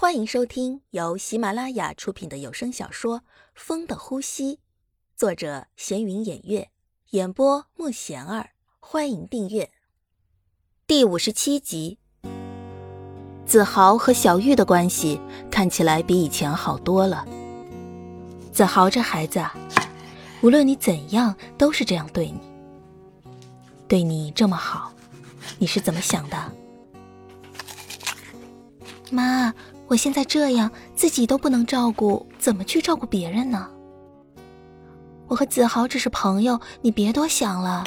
[0.00, 3.18] 欢迎收听由喜马拉雅出品的有声小说
[3.56, 4.54] 《风的呼吸》，
[5.16, 6.70] 作者闲云掩月，
[7.10, 8.50] 演播慕贤儿。
[8.78, 9.72] 欢迎订阅
[10.86, 11.98] 第五十七集。
[13.44, 17.26] 子豪和小玉的关系看起来比以前好多了。
[18.52, 19.52] 子豪这孩子啊，
[20.42, 22.40] 无论你怎样，都是这样对你，
[23.88, 24.92] 对你这么好，
[25.58, 26.52] 你是怎么想的？
[29.10, 29.52] 妈。
[29.88, 33.68] 我现在这样，自己都不能照顾，怎么去照顾别人呢？
[35.26, 37.84] 我和子豪只是朋友，你别多想了。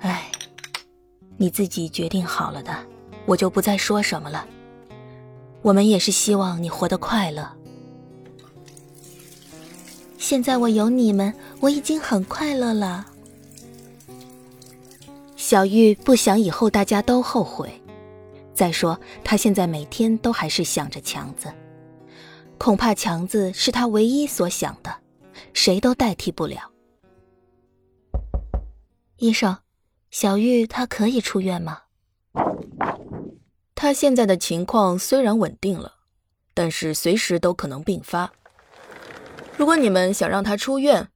[0.00, 0.28] 哎，
[1.36, 2.76] 你自己决定好了的，
[3.26, 4.44] 我就不再说什么了。
[5.62, 7.48] 我们也是希望你活得快乐。
[10.16, 13.06] 现在我有你们，我已经很快乐了。
[15.36, 17.70] 小玉不想以后大家都后悔。
[18.58, 21.46] 再说，他现在每天都还是想着强子，
[22.58, 24.92] 恐怕强子是他唯一所想的，
[25.54, 26.72] 谁都代替不了。
[29.18, 29.58] 医生，
[30.10, 31.82] 小玉她可以出院吗？
[33.76, 35.94] 她现在的情况虽然稳定了，
[36.52, 38.32] 但是随时都可能病发。
[39.56, 41.06] 如果你们想让她出院，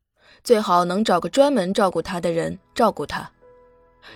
[0.45, 3.29] 最好能找个专门照顾她的人照顾她。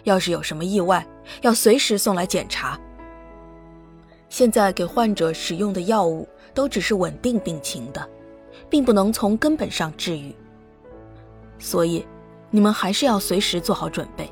[0.04, 1.04] 要是有什么意外，
[1.42, 2.80] 要随时送来检查。
[4.36, 8.06] 现在给患者使用的药物都只是稳定病情的，
[8.68, 10.36] 并不能从根本上治愈。
[11.58, 12.06] 所以，
[12.50, 14.30] 你们还是要随时做好准备。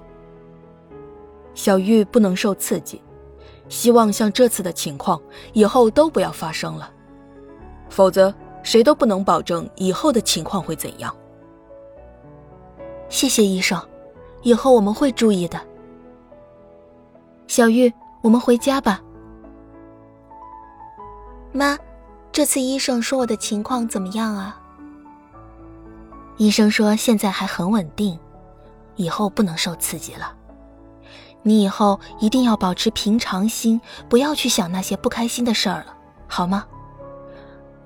[1.55, 3.01] 小玉不能受刺激，
[3.71, 5.19] 希望像这次的情况
[5.55, 6.93] 以后都不要发生了，
[7.89, 11.17] 否则谁都不能保证以后的情况会怎样。
[13.09, 13.81] 谢谢医生，
[14.43, 15.59] 以后我们会注意的。
[17.47, 19.01] 小玉，我们回家吧。
[21.57, 21.79] 妈，
[22.33, 24.61] 这次医生说我的情况怎么样啊？
[26.37, 28.19] 医生说现在还很稳定，
[28.97, 30.35] 以后不能受刺激了。
[31.43, 35.95] 你以后一定要保持平常心，不要去想那些不开心的事儿了，
[36.27, 36.67] 好吗？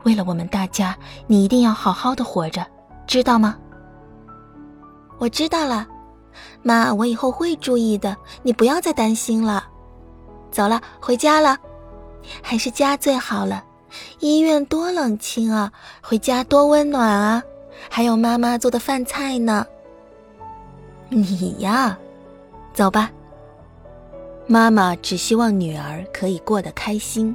[0.04, 0.96] 为了我们大家，
[1.26, 2.66] 你一定要好好的活着，
[3.06, 3.54] 知道吗？
[5.18, 5.86] 我知道了，
[6.62, 9.68] 妈，我以后会注意的，你不要再担心了。
[10.50, 11.58] 走了，回家了。
[12.42, 13.64] 还是家最好了，
[14.20, 17.42] 医院多冷清啊，回家多温暖啊，
[17.88, 19.66] 还有妈妈做的饭菜呢。
[21.08, 21.98] 你呀，
[22.74, 23.10] 走吧。
[24.46, 27.34] 妈妈只希望女儿可以过得开心。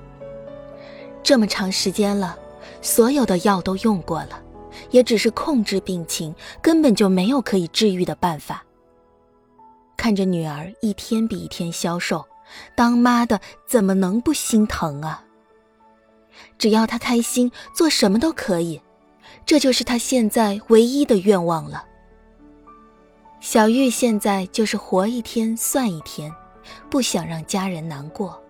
[1.22, 2.38] 这么长时间了，
[2.82, 4.42] 所有的药都用过了，
[4.92, 8.64] 也只是控制病情，根本就没有可以治愈的办法。
[9.96, 12.26] 看着女儿一天比一天消瘦。
[12.76, 15.24] 当妈的怎么能不心疼啊？
[16.58, 18.82] 只要他开心，做什么都可以，
[19.46, 21.86] 这就是他现在唯一的愿望了。
[23.40, 26.34] 小玉现在就是活一天算一天，
[26.90, 28.42] 不想让家人难过。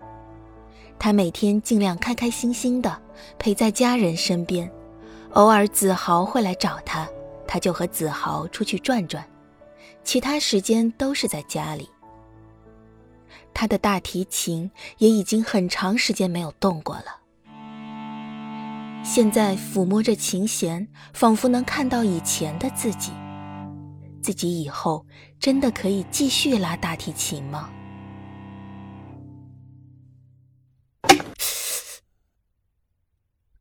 [0.99, 3.01] 她每天尽量开开心心的
[3.37, 4.71] 陪在家人身边，
[5.31, 7.07] 偶尔子豪会来找她，
[7.47, 9.27] 她就和子豪出去转转，
[10.03, 11.89] 其他时间都是在家里。
[13.53, 17.21] 他的大提琴也已经很长时间没有动过了，
[19.03, 23.11] 现在抚摸着琴弦，仿佛能看到以前的自己。
[24.21, 25.05] 自己以后
[25.37, 27.69] 真的可以继续拉大提琴吗？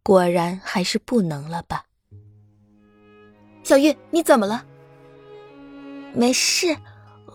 [0.04, 1.84] 果然还是不能了吧？
[3.64, 4.64] 小玉，你怎么了？
[6.12, 6.76] 没事，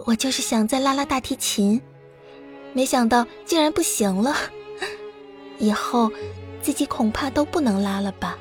[0.05, 1.81] 我就是想再拉拉大提琴。
[2.77, 4.35] 没想到竟然不行了，
[5.57, 6.11] 以后
[6.61, 8.37] 自己恐怕都不能拉了吧？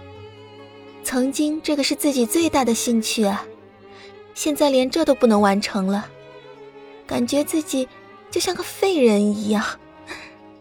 [1.02, 3.46] 曾经这个是自己最大的兴趣啊，
[4.34, 6.06] 现在连这都不能完成了，
[7.06, 7.88] 感觉自己
[8.30, 9.64] 就像个废人一样，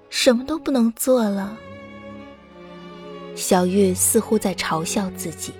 [0.09, 1.57] 什么都不能做了。
[3.36, 5.51] 小玉似乎在嘲笑自己。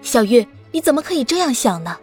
[0.00, 1.98] 小玉，你怎么可以这样想呢？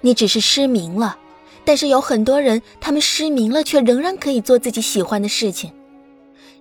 [0.00, 1.16] 你只是失明了。
[1.64, 5.72] 但是有很多人，他们失明了，却仍然可以做自己喜欢的事情。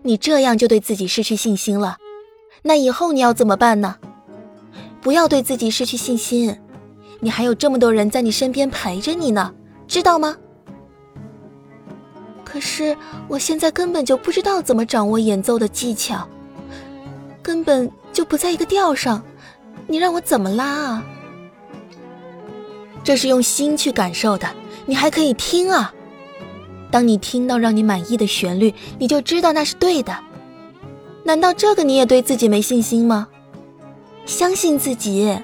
[0.03, 1.97] 你这样就对自己失去信心了，
[2.63, 3.97] 那以后你要怎么办呢？
[5.01, 6.55] 不要对自己失去信心，
[7.19, 9.53] 你还有这么多人在你身边陪着你呢，
[9.87, 10.37] 知道吗？
[12.43, 12.95] 可是
[13.27, 16.27] 我现在根本就不知道怎么掌握演奏的技巧，
[17.41, 19.23] 根本就不在一个调上，
[19.87, 21.03] 你让我怎么拉啊？
[23.03, 24.47] 这是用心去感受的。
[24.85, 25.93] 你还可以听啊！
[26.89, 30.17] 当你听到让你满意的旋律，你就知道那是对的。
[31.23, 33.27] 难道这个你也对自己没信心吗？
[34.25, 35.37] 相信自己。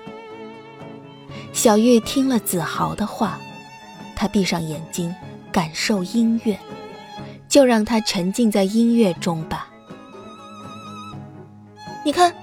[1.54, 3.40] 小玉听了子豪的话，
[4.16, 5.14] 她闭上眼睛，
[5.52, 6.58] 感受音乐，
[7.48, 9.70] 就让她沉浸在音乐中吧。
[12.04, 12.34] 你看，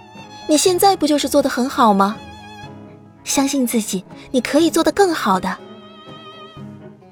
[0.48, 2.16] 你现在不就是做的很好吗？
[3.22, 5.58] 相信自己，你可以做得更好的。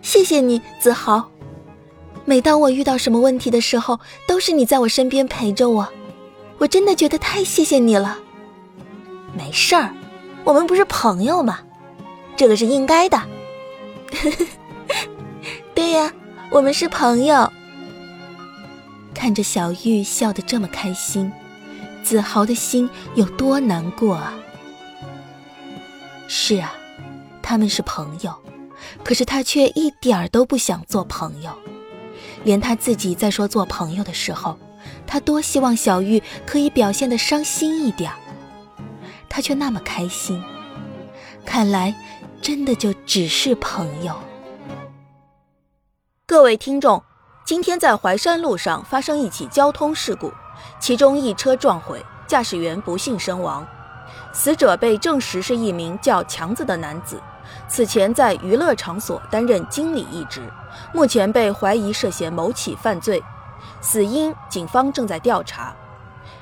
[0.03, 1.31] 谢谢你，子豪。
[2.25, 5.89] 每当我遇到什么问题的时候，都是你在我身边陪着我，
[6.59, 8.19] 我真的觉得太谢谢你了。
[9.37, 9.95] 没事儿，
[10.45, 11.61] 我们不是朋友吗？
[12.37, 13.21] 这个是应该的。
[15.75, 16.13] 对呀，
[16.51, 17.51] 我们是朋友。
[19.15, 21.33] 看着小玉笑得这么开心，
[22.03, 24.35] 子豪的心有多难过啊！
[26.27, 26.75] 是啊，
[27.41, 28.35] 他们是朋友，
[29.05, 31.51] 可是他却一点儿都不想做朋友。
[32.45, 34.59] 连他自己在说做朋友的时候，
[35.07, 38.17] 他多希望小玉可以表现的伤心一点儿
[39.29, 40.43] 他却那么开心。
[41.45, 41.95] 看来，
[42.41, 44.15] 真的就只是朋友。
[46.27, 47.03] 各位听众，
[47.45, 50.33] 今天在淮山路上发生一起交通事故，
[50.81, 53.67] 其中一车撞毁，驾驶员不幸身亡。
[54.33, 57.21] 死者被证实是一名叫强子的男子，
[57.69, 60.43] 此前在娱乐场所担任经理一职。
[60.93, 63.23] 目前被怀疑涉嫌谋起犯罪，
[63.81, 65.75] 死因警方正在调查。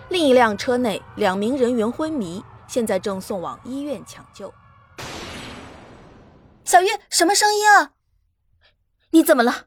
[0.09, 4.53] 另一辆车内两名人员昏迷，现在正送往医院抢救。
[6.65, 7.91] 小玉，什么声音啊？
[9.11, 9.67] 你怎么了？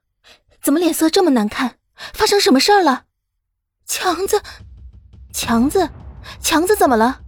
[0.61, 1.75] 怎么脸色这么难看？
[2.13, 3.03] 发生什么事儿了？
[3.85, 4.41] 强子，
[5.33, 5.89] 强子，
[6.39, 7.19] 强子怎么了？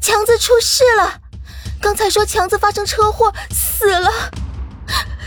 [0.00, 1.20] 强子出事了！
[1.80, 4.10] 刚才说强子发生车祸死了。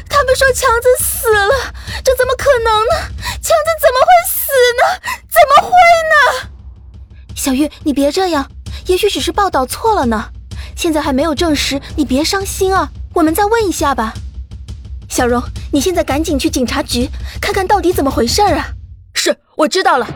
[0.10, 2.96] 他们说强子死了，这怎么可能呢？
[3.26, 4.84] 强子怎么会死呢？
[5.30, 6.50] 怎么会呢？
[7.36, 8.52] 小玉，你别这样，
[8.88, 10.30] 也许只是报道错了呢。
[10.76, 12.92] 现在还没有证实，你别伤心啊。
[13.14, 14.14] 我们再问一下吧。
[15.10, 17.10] 小荣，你现在赶紧去警察局
[17.42, 18.70] 看看到底怎么回事啊！
[19.14, 20.08] 是，我知道了。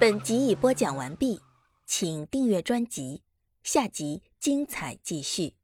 [0.00, 1.40] 本集已播讲完毕，
[1.86, 3.22] 请订阅专辑，
[3.72, 5.59] 下集精彩继续。